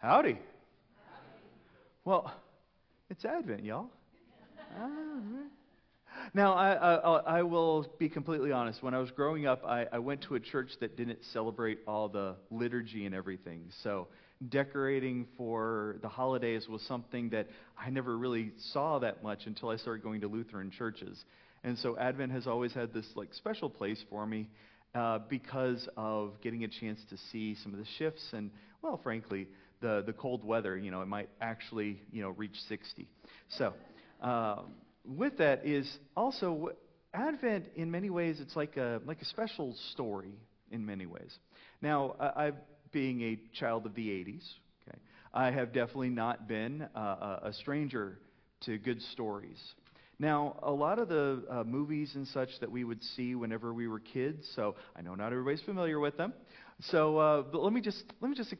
[0.00, 0.38] Howdy.
[2.06, 2.32] Well,
[3.10, 3.90] it's Advent, y'all.
[4.78, 4.88] Ah,
[6.32, 8.82] now, I, I, I, will be completely honest.
[8.82, 12.08] When I was growing up, I, I went to a church that didn't celebrate all
[12.08, 13.64] the liturgy and everything.
[13.82, 14.08] So,
[14.48, 17.48] decorating for the holidays was something that
[17.78, 21.22] I never really saw that much until I started going to Lutheran churches.
[21.62, 24.48] And so, Advent has always had this like special place for me
[24.94, 29.46] uh, because of getting a chance to see some of the shifts and, well, frankly,
[29.80, 30.76] the, the cold weather.
[30.76, 33.08] You know, it might actually, you know, reach 60.
[33.58, 33.74] So,
[34.20, 34.72] um,
[35.04, 36.70] with that is also
[37.12, 37.66] Advent.
[37.74, 40.34] In many ways, it's like a like a special story.
[40.70, 41.36] In many ways.
[41.82, 42.52] Now, I, I
[42.92, 44.44] being a child of the 80s,
[44.86, 44.98] okay,
[45.34, 48.18] I have definitely not been uh, a stranger
[48.66, 49.58] to good stories.
[50.18, 53.88] Now, a lot of the uh, movies and such that we would see whenever we
[53.88, 56.34] were kids, so I know not everybody's familiar with them.
[56.84, 58.54] So, uh, let me just let me just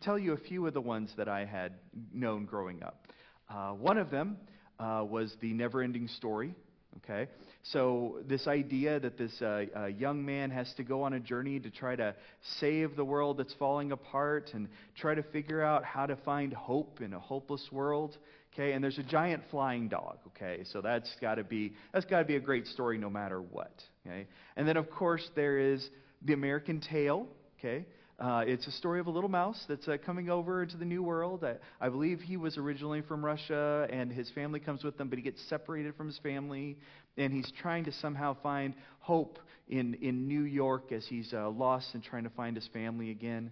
[0.00, 1.74] tell you a few of the ones that I had
[2.12, 3.06] known growing up.
[3.48, 4.36] Uh, one of them
[4.80, 6.54] uh, was the never-ending story.
[6.98, 7.30] Okay,
[7.62, 11.58] so this idea that this uh, uh, young man has to go on a journey
[11.60, 12.14] to try to
[12.58, 17.00] save the world that's falling apart and try to figure out how to find hope
[17.00, 18.18] in a hopeless world.
[18.52, 20.18] Okay, and there's a giant flying dog.
[20.28, 23.40] Okay, so that's got to be that's got to be a great story no matter
[23.40, 23.72] what.
[24.06, 25.88] Okay, and then of course there is
[26.22, 27.26] the American Tail.
[27.64, 27.86] Okay,
[28.18, 31.00] uh, it's a story of a little mouse that's uh, coming over into the new
[31.00, 31.44] world.
[31.44, 35.16] I, I, believe he was originally from Russia, and his family comes with him, but
[35.16, 36.76] he gets separated from his family,
[37.16, 41.86] and he's trying to somehow find hope in, in New York as he's uh, lost
[41.94, 43.48] and trying to find his family again.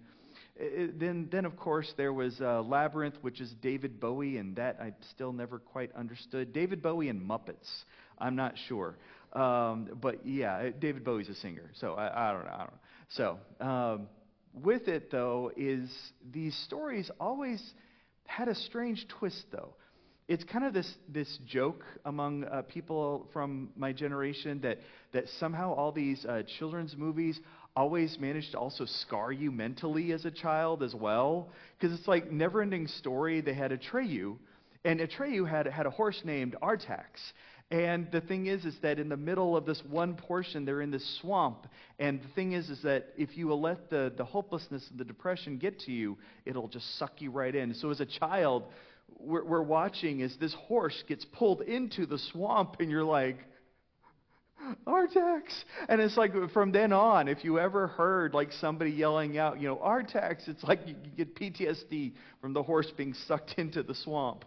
[0.57, 4.57] It, uh, then, then, of course, there was uh, Labyrinth, which is David Bowie, and
[4.57, 6.53] that I still never quite understood.
[6.53, 7.85] David Bowie and Muppets.
[8.19, 8.97] I'm not sure.
[9.35, 12.51] Um, but yeah, David Bowie's a singer, so I, I don't know.
[12.51, 12.81] I don't know.
[13.11, 13.39] So.
[13.61, 14.09] Um,
[14.53, 15.89] with it, though, is
[16.33, 17.63] these stories always
[18.27, 19.75] had a strange twist, though.
[20.29, 24.79] It's kind of this, this joke among uh, people from my generation that,
[25.13, 27.39] that somehow all these uh, children's movies
[27.77, 31.49] always manage to also scar you mentally as a child as well.
[31.79, 33.41] Because it's like never ending story.
[33.41, 34.37] They had Atreyu,
[34.85, 37.05] and Atreyu had, had a horse named Artax.
[37.71, 40.91] And the thing is, is that in the middle of this one portion, they're in
[40.91, 41.69] this swamp.
[42.01, 45.57] And the thing is, is that if you let the, the hopelessness and the depression
[45.57, 47.73] get to you, it'll just suck you right in.
[47.75, 48.65] So as a child,
[49.21, 53.39] we're, we're watching as this horse gets pulled into the swamp, and you're like,
[54.87, 55.43] Artax.
[55.89, 59.69] And it's like from then on, if you ever heard like somebody yelling out, you
[59.69, 63.95] know, Artax, it's like you, you get PTSD from the horse being sucked into the
[63.95, 64.45] swamp.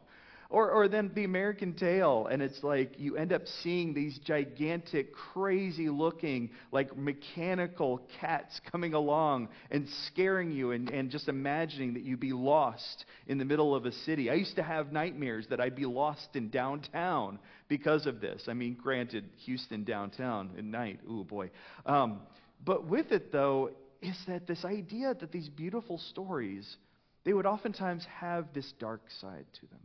[0.54, 5.12] Or, or then the American Tail, and it's like you end up seeing these gigantic,
[5.12, 12.04] crazy looking, like mechanical cats coming along and scaring you and, and just imagining that
[12.04, 14.30] you'd be lost in the middle of a city.
[14.30, 18.44] I used to have nightmares that I'd be lost in downtown because of this.
[18.48, 21.50] I mean, granted, Houston downtown at night, ooh boy.
[21.88, 22.20] Um,
[22.64, 23.72] but with it, though,
[24.04, 26.78] is that this idea that these beautiful stories,
[27.24, 29.80] they would oftentimes have this dark side to them.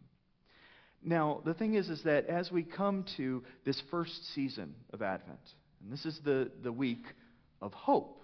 [1.03, 5.39] Now, the thing is, is that as we come to this first season of Advent,
[5.83, 7.05] and this is the, the week
[7.63, 8.23] of hope.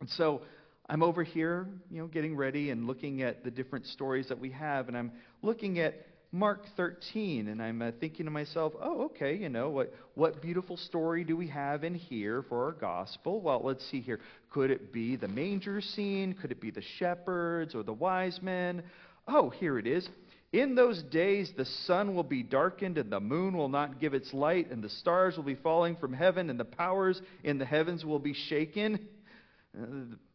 [0.00, 0.42] And so
[0.88, 4.50] I'm over here, you know, getting ready and looking at the different stories that we
[4.50, 5.94] have, and I'm looking at
[6.34, 10.76] Mark 13, and I'm uh, thinking to myself, oh, okay, you know, what, what beautiful
[10.76, 13.40] story do we have in here for our gospel?
[13.40, 14.18] Well, let's see here.
[14.50, 16.34] Could it be the manger scene?
[16.34, 18.82] Could it be the shepherds or the wise men?
[19.28, 20.08] Oh, here it is.
[20.54, 24.32] In those days, the sun will be darkened, and the moon will not give its
[24.32, 28.04] light, and the stars will be falling from heaven, and the powers in the heavens
[28.04, 29.00] will be shaken.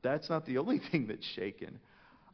[0.02, 1.80] That's not the only thing that's shaken.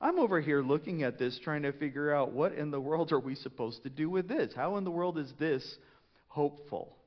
[0.01, 3.19] I'm over here looking at this, trying to figure out what in the world are
[3.19, 4.51] we supposed to do with this?
[4.55, 5.63] How in the world is this
[6.25, 6.97] hopeful?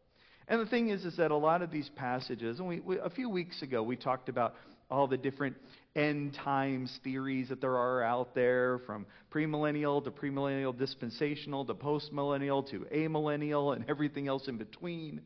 [0.46, 3.10] And the thing is, is that a lot of these passages, and we, we, a
[3.10, 4.54] few weeks ago we talked about
[4.90, 5.56] all the different
[5.94, 12.68] end times theories that there are out there, from premillennial to premillennial dispensational to postmillennial
[12.70, 15.20] to amillennial and everything else in between.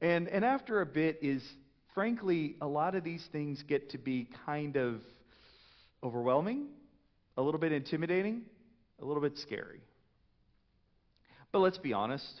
[0.00, 1.42] And, and after a bit is,
[1.94, 5.00] frankly, a lot of these things get to be kind of
[6.02, 6.66] overwhelming,
[7.36, 8.42] a little bit intimidating,
[9.00, 9.80] a little bit scary.
[11.52, 12.40] But let's be honest,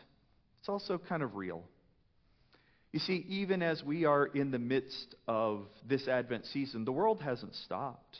[0.60, 1.62] it's also kind of real.
[2.92, 7.20] You see, even as we are in the midst of this Advent season, the world
[7.20, 8.16] hasn't stopped.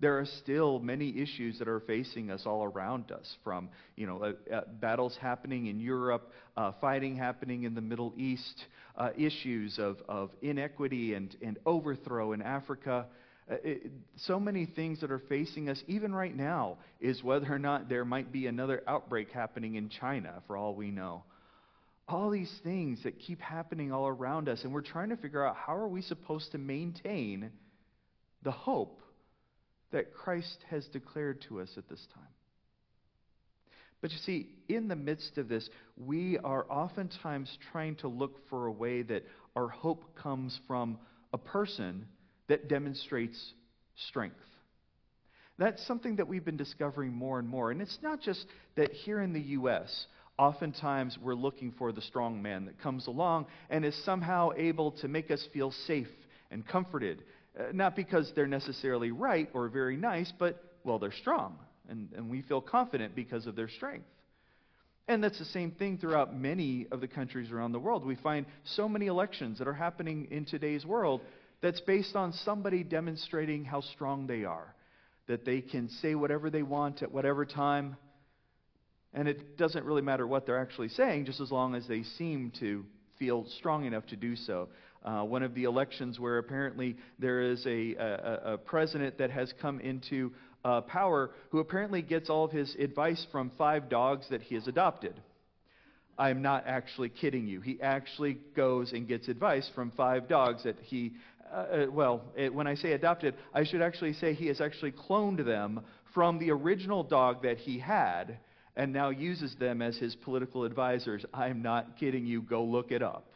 [0.00, 4.22] There are still many issues that are facing us all around us, from you know
[4.22, 8.64] uh, uh, battles happening in Europe, uh, fighting happening in the Middle East,
[8.98, 13.06] uh, issues of, of inequity and, and overthrow in Africa.
[13.50, 17.58] Uh, it, so many things that are facing us, even right now, is whether or
[17.58, 21.22] not there might be another outbreak happening in China, for all we know.
[22.06, 25.56] All these things that keep happening all around us, and we're trying to figure out
[25.56, 27.50] how are we supposed to maintain
[28.42, 29.00] the hope
[29.90, 32.24] that Christ has declared to us at this time.
[34.02, 35.66] But you see, in the midst of this,
[35.96, 39.24] we are oftentimes trying to look for a way that
[39.56, 40.98] our hope comes from
[41.32, 42.06] a person
[42.48, 43.38] that demonstrates
[44.08, 44.36] strength.
[45.56, 47.70] That's something that we've been discovering more and more.
[47.70, 48.44] And it's not just
[48.76, 50.06] that here in the U.S.,
[50.38, 55.08] oftentimes we're looking for the strong man that comes along and is somehow able to
[55.08, 56.08] make us feel safe
[56.50, 57.22] and comforted.
[57.58, 61.56] Uh, not because they're necessarily right or very nice, but, well, they're strong
[61.88, 64.06] and, and we feel confident because of their strength.
[65.06, 68.06] And that's the same thing throughout many of the countries around the world.
[68.06, 71.20] We find so many elections that are happening in today's world
[71.60, 74.74] that's based on somebody demonstrating how strong they are,
[75.28, 77.96] that they can say whatever they want at whatever time,
[79.14, 82.52] and it doesn't really matter what they're actually saying, just as long as they seem
[82.60, 82.84] to
[83.18, 84.68] feel strong enough to do so.
[85.04, 89.52] Uh, one of the elections where apparently there is a, a, a president that has
[89.60, 90.32] come into
[90.64, 94.66] uh, power who apparently gets all of his advice from five dogs that he has
[94.66, 95.14] adopted.
[96.18, 97.60] I'm not actually kidding you.
[97.60, 101.12] He actually goes and gets advice from five dogs that he,
[101.52, 104.92] uh, uh, well, it, when I say adopted, I should actually say he has actually
[104.92, 105.82] cloned them
[106.14, 108.38] from the original dog that he had
[108.76, 111.24] and now uses them as his political advisors.
[111.32, 112.42] I'm not kidding you.
[112.42, 113.26] Go look it up.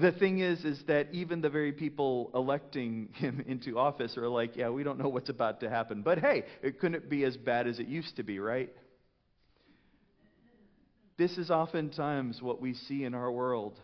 [0.00, 4.56] The thing is, is that even the very people electing him into office are like,
[4.56, 6.02] yeah, we don't know what's about to happen.
[6.02, 8.70] But hey, it couldn't be as bad as it used to be, right?
[11.16, 13.76] This is oftentimes what we see in our world.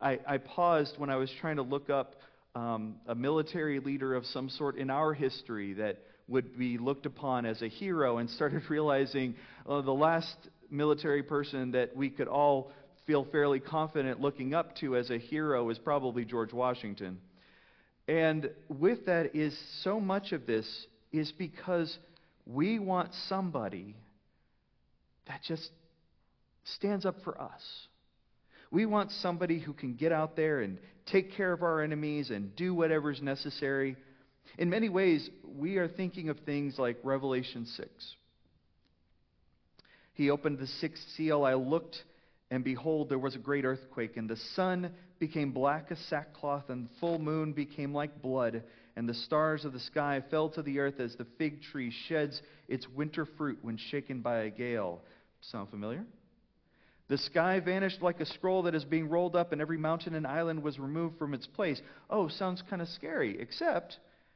[0.00, 2.16] I, I paused when I was trying to look up
[2.54, 7.46] um, a military leader of some sort in our history that would be looked upon
[7.46, 9.34] as a hero and started realizing
[9.68, 10.36] uh, the last
[10.70, 12.72] military person that we could all
[13.06, 17.18] feel fairly confident looking up to as a hero is probably George Washington.
[18.08, 20.66] And with that is so much of this
[21.12, 21.96] is because
[22.46, 23.96] we want somebody
[25.26, 25.70] that just
[26.64, 27.62] stands up for us.
[28.70, 32.54] We want somebody who can get out there and take care of our enemies and
[32.56, 33.96] do whatever's necessary.
[34.58, 38.14] In many ways, we are thinking of things like Revelation 6.
[40.14, 41.44] He opened the sixth seal.
[41.44, 42.02] I looked
[42.50, 46.86] and behold, there was a great earthquake, and the sun became black as sackcloth, and
[46.86, 48.62] the full moon became like blood,
[48.94, 52.40] and the stars of the sky fell to the earth as the fig tree sheds
[52.68, 55.02] its winter fruit when shaken by a gale.
[55.40, 56.04] Sound familiar?
[57.08, 60.26] The sky vanished like a scroll that is being rolled up, and every mountain and
[60.26, 61.82] island was removed from its place.
[62.08, 63.98] Oh, sounds kind of scary, except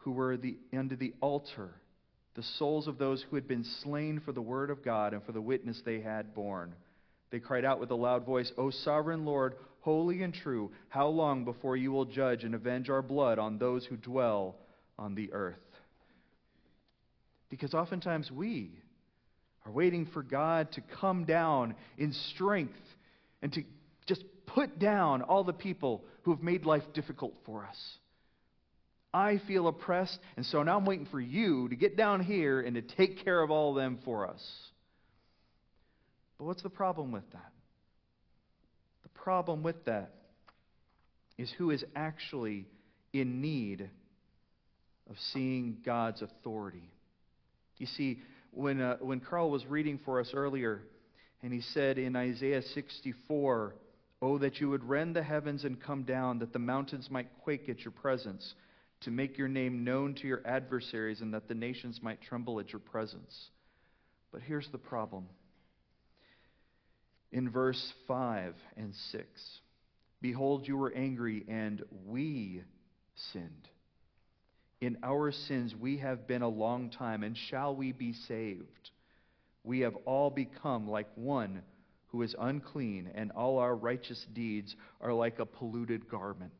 [0.00, 1.70] who were the, under the altar,
[2.34, 5.32] the souls of those who had been slain for the word of God and for
[5.32, 6.74] the witness they had borne.
[7.30, 11.44] They cried out with a loud voice, O sovereign Lord, holy and true, how long
[11.44, 14.56] before you will judge and avenge our blood on those who dwell
[14.98, 15.56] on the earth?
[17.48, 18.70] Because oftentimes we
[19.66, 22.78] are waiting for God to come down in strength
[23.42, 23.62] and to
[24.06, 27.76] just put down all the people who have made life difficult for us.
[29.12, 32.76] I feel oppressed, and so now I'm waiting for you to get down here and
[32.76, 34.42] to take care of all of them for us.
[36.38, 37.52] But what's the problem with that?
[39.02, 40.12] The problem with that
[41.38, 42.66] is who is actually
[43.12, 43.90] in need
[45.08, 46.88] of seeing God's authority.
[47.78, 48.20] You see,
[48.52, 50.82] when, uh, when Carl was reading for us earlier,
[51.42, 53.74] and he said in Isaiah 64,
[54.22, 57.70] Oh, that you would rend the heavens and come down, that the mountains might quake
[57.70, 58.54] at your presence,
[59.02, 62.72] to make your name known to your adversaries, and that the nations might tremble at
[62.72, 63.50] your presence.
[64.32, 65.26] But here's the problem
[67.32, 69.26] in verse 5 and 6.
[70.20, 72.62] Behold, you were angry, and we
[73.32, 73.68] sinned.
[74.80, 78.90] In our sins we have been a long time, and shall we be saved?
[79.62, 81.62] We have all become like one
[82.08, 86.52] who is unclean, and all our righteous deeds are like a polluted garment.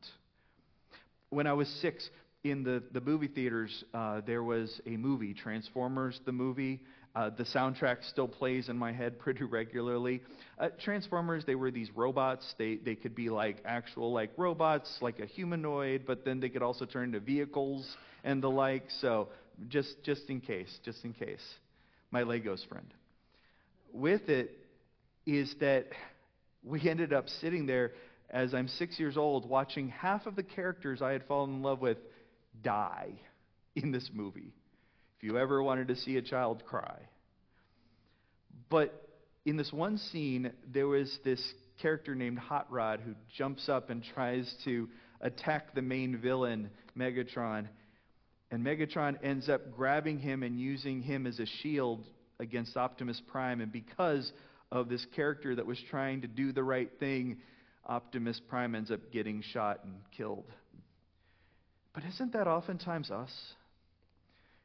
[1.29, 2.09] When I was six,
[2.43, 6.79] in the, the movie theaters, uh, there was a movie, Transformers, the movie.
[7.13, 10.21] Uh, the soundtrack still plays in my head pretty regularly.
[10.57, 12.55] Uh, Transformers, they were these robots.
[12.57, 16.63] They, they could be like actual like robots, like a humanoid, but then they could
[16.63, 18.85] also turn into vehicles and the like.
[19.01, 19.27] So
[19.67, 21.43] just just in case, just in case,
[22.09, 22.87] my Legos friend.
[23.93, 24.57] With it
[25.27, 25.87] is that
[26.63, 27.91] we ended up sitting there
[28.31, 31.81] as I'm six years old watching half of the characters I had fallen in love
[31.81, 31.97] with
[32.63, 33.13] die
[33.75, 34.53] in this movie.
[35.17, 36.99] If you ever wanted to see a child cry.
[38.69, 39.07] But
[39.45, 41.41] in this one scene, there was this
[41.81, 44.87] character named Hot Rod who jumps up and tries to
[45.19, 47.67] attack the main villain, Megatron.
[48.51, 52.03] And Megatron ends up grabbing him and using him as a shield
[52.39, 53.61] against Optimus Prime.
[53.61, 54.31] And because
[54.71, 57.37] of this character that was trying to do the right thing,
[57.85, 60.45] Optimus Prime ends up getting shot and killed.
[61.93, 63.31] But isn't that oftentimes us?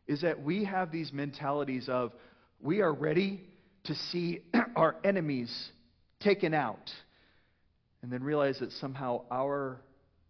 [0.06, 2.12] Is that we have these mentalities of
[2.60, 3.40] we are ready
[3.84, 4.42] to see
[4.76, 5.70] our enemies
[6.20, 6.90] taken out,
[8.02, 9.80] and then realize that somehow our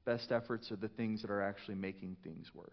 [0.05, 2.69] best efforts are the things that are actually making things worse.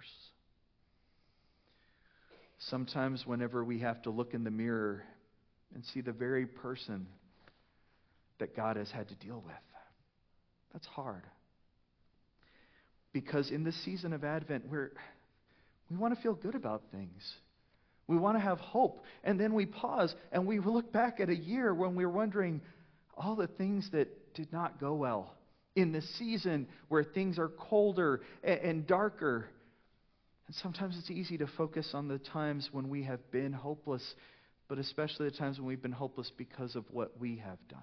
[2.69, 5.03] Sometimes, whenever we have to look in the mirror
[5.75, 7.07] and see the very person
[8.39, 9.55] that God has had to deal with,
[10.71, 11.23] that's hard.
[13.13, 14.91] Because in this season of Advent, we're,
[15.89, 17.21] we want to feel good about things.
[18.07, 19.03] We want to have hope.
[19.23, 22.61] And then we pause and we look back at a year when we we're wondering
[23.15, 25.35] all the things that did not go well.
[25.75, 29.45] In this season where things are colder and, and darker.
[30.47, 34.03] And sometimes it's easy to focus on the times when we have been hopeless,
[34.67, 37.79] but especially the times when we've been hopeless because of what we have done.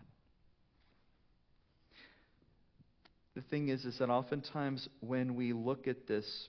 [3.35, 6.49] The thing is, is that oftentimes when we look at this,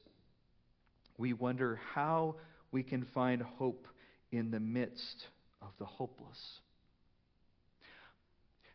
[1.18, 2.36] we wonder how
[2.72, 3.88] we can find hope
[4.32, 5.26] in the midst
[5.62, 6.40] of the hopeless.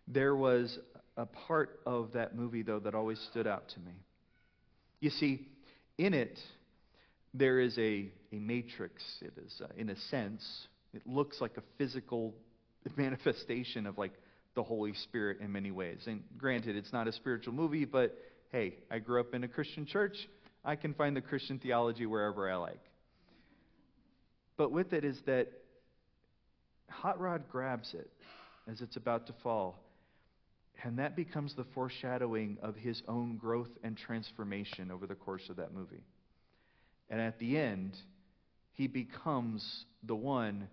[0.06, 0.78] There was
[1.16, 3.92] a part of that movie, though, that always stood out to me.
[5.00, 5.48] You see,
[5.98, 6.38] in it,
[7.34, 9.02] there is a, a matrix.
[9.20, 12.34] It is, uh, in a sense, it looks like a physical
[12.96, 14.12] manifestation of like
[14.56, 16.00] the Holy Spirit in many ways.
[16.06, 18.18] And granted, it's not a spiritual movie, but
[18.50, 20.16] hey, I grew up in a Christian church.
[20.64, 22.80] I can find the Christian theology wherever I like.
[24.56, 25.48] But with it is that
[26.88, 28.10] Hot Rod grabs it
[28.68, 29.78] as it's about to fall.
[30.82, 35.56] And that becomes the foreshadowing of his own growth and transformation over the course of
[35.56, 36.04] that movie.
[37.10, 37.96] And at the end,
[38.72, 40.68] he becomes the one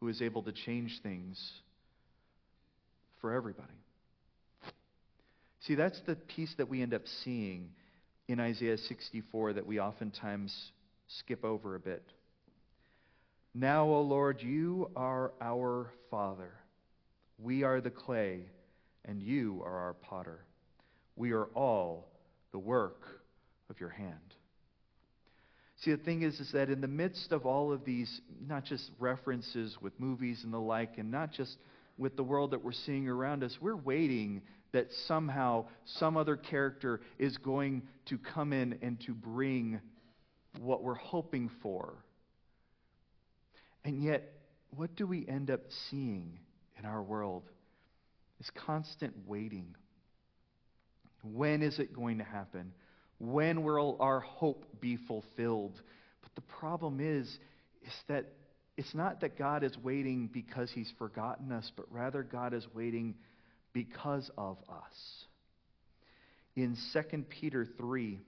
[0.00, 1.52] who is able to change things
[3.20, 3.68] for everybody.
[5.60, 7.70] See, that's the piece that we end up seeing
[8.28, 10.54] in Isaiah 64 that we oftentimes
[11.08, 12.02] skip over a bit.
[13.54, 16.52] Now, O Lord, you are our Father.
[17.38, 18.46] We are the clay,
[19.04, 20.40] and you are our potter.
[21.16, 22.08] We are all
[22.52, 23.00] the work
[23.70, 24.14] of your hand.
[25.82, 28.90] See, the thing is, is that in the midst of all of these, not just
[28.98, 31.56] references with movies and the like, and not just
[31.98, 37.00] with the world that we're seeing around us, we're waiting that somehow some other character
[37.18, 39.80] is going to come in and to bring
[40.60, 41.94] what we're hoping for.
[43.84, 44.32] And yet,
[44.70, 46.38] what do we end up seeing
[46.78, 47.44] in our world?
[48.40, 49.74] Is constant waiting.
[51.22, 52.72] When is it going to happen?
[53.18, 55.80] When will our hope be fulfilled?
[56.22, 57.26] But the problem is,
[57.84, 58.26] is that
[58.78, 63.16] it's not that God is waiting because he's forgotten us, but rather God is waiting
[63.72, 65.24] because of us.
[66.54, 68.20] In 2 Peter 3,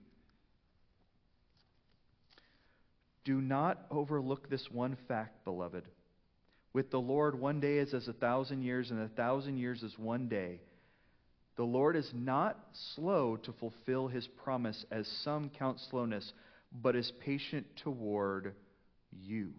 [3.23, 5.85] do not overlook this one fact, beloved.
[6.73, 9.97] With the Lord, one day is as a thousand years, and a thousand years is
[9.97, 10.59] one day.
[11.55, 12.59] The Lord is not
[12.95, 16.33] slow to fulfill his promise, as some count slowness,
[16.73, 18.53] but is patient toward
[19.11, 19.53] you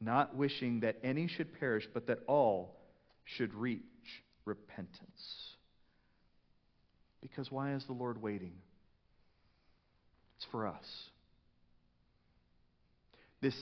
[0.00, 2.76] not wishing that any should perish, but that all
[3.24, 3.82] should reach
[4.44, 5.54] repentance.
[7.20, 8.52] Because why is the Lord waiting?
[10.36, 10.86] It's for us.
[13.42, 13.54] This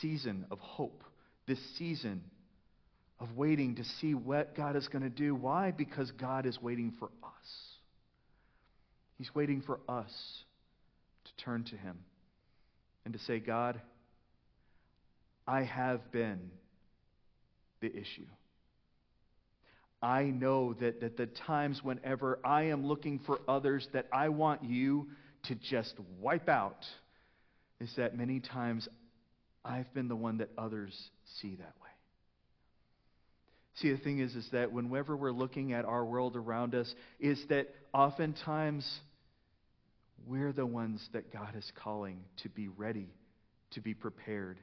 [0.00, 1.04] season of hope,
[1.46, 2.22] this season
[3.20, 5.34] of waiting to see what God is going to do.
[5.34, 5.70] Why?
[5.70, 7.30] Because God is waiting for us.
[9.18, 10.12] He's waiting for us
[11.24, 11.98] to turn to Him
[13.04, 13.80] and to say, God,
[15.46, 16.50] I have been
[17.80, 18.26] the issue.
[20.00, 24.62] I know that, that the times whenever I am looking for others, that I want
[24.62, 25.08] you
[25.44, 26.84] to just wipe out
[27.80, 28.88] is that many times
[29.64, 30.94] I've been the one that others
[31.40, 31.90] see that way.
[33.76, 37.42] See, the thing is, is that whenever we're looking at our world around us, is
[37.48, 38.86] that oftentimes
[40.26, 43.08] we're the ones that God is calling to be ready,
[43.72, 44.58] to be prepared,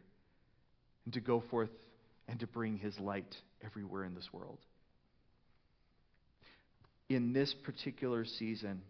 [1.06, 1.70] and to go forth
[2.28, 4.60] and to bring His light everywhere in this world.
[7.10, 8.82] In this particular season,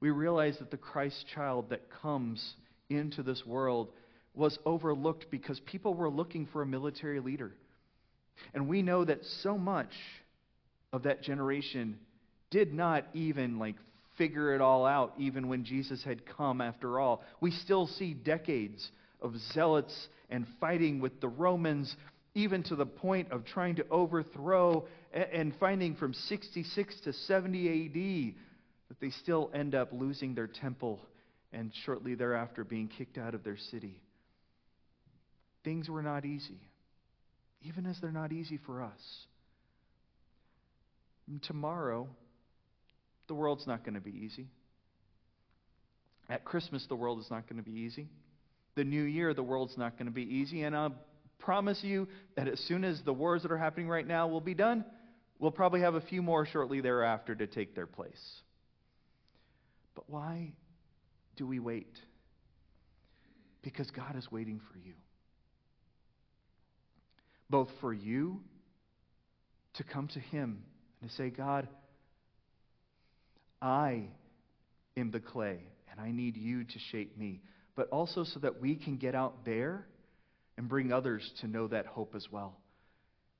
[0.00, 2.54] we realize that the Christ child that comes
[2.88, 3.90] into this world
[4.34, 7.52] was overlooked because people were looking for a military leader.
[8.54, 9.92] And we know that so much
[10.92, 11.98] of that generation
[12.50, 13.74] did not even like
[14.16, 17.22] figure it all out even when Jesus had come after all.
[17.40, 21.94] We still see decades of zealots and fighting with the Romans
[22.34, 28.34] even to the point of trying to overthrow and finding from 66 to 70 AD
[28.88, 31.00] that they still end up losing their temple
[31.52, 34.00] and shortly thereafter being kicked out of their city.
[35.64, 36.60] Things were not easy,
[37.62, 39.26] even as they're not easy for us.
[41.26, 42.06] And tomorrow,
[43.26, 44.46] the world's not going to be easy.
[46.30, 48.08] At Christmas, the world is not going to be easy.
[48.78, 50.62] The new year, the world's not going to be easy.
[50.62, 50.90] And I
[51.40, 52.06] promise you
[52.36, 54.84] that as soon as the wars that are happening right now will be done,
[55.40, 58.40] we'll probably have a few more shortly thereafter to take their place.
[59.96, 60.52] But why
[61.34, 61.92] do we wait?
[63.62, 64.94] Because God is waiting for you.
[67.50, 68.42] Both for you
[69.74, 70.62] to come to Him
[71.00, 71.66] and to say, God,
[73.60, 74.04] I
[74.96, 75.58] am the clay,
[75.90, 77.40] and I need you to shape me.
[77.78, 79.86] But also so that we can get out there
[80.56, 82.56] and bring others to know that hope as well.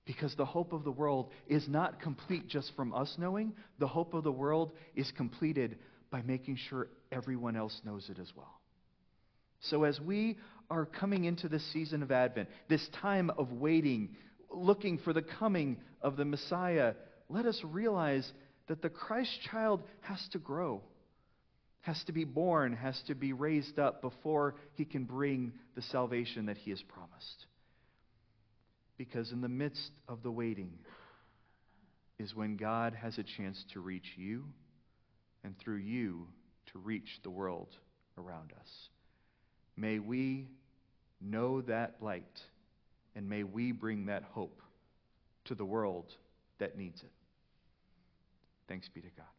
[0.07, 4.15] Because the hope of the world is not complete just from us knowing, the hope
[4.15, 5.77] of the world is completed
[6.13, 8.61] by making sure everyone else knows it as well.
[9.63, 10.39] So, as we
[10.71, 14.11] are coming into this season of Advent, this time of waiting,
[14.53, 16.95] looking for the coming of the Messiah,
[17.29, 18.33] let us realize
[18.69, 20.81] that the Christ child has to grow,
[21.89, 26.45] has to be born, has to be raised up before he can bring the salvation
[26.45, 27.47] that he has promised.
[28.99, 30.71] Because in the midst of the waiting
[32.19, 34.45] is when God has a chance to reach you
[35.43, 36.27] and through you
[36.73, 37.75] to reach the world
[38.19, 38.69] around us.
[39.75, 40.47] May we
[41.23, 42.39] know that light
[43.17, 44.61] and may we bring that hope
[45.47, 46.13] to the world
[46.59, 47.13] that needs it.
[48.69, 49.38] Thanks be to God.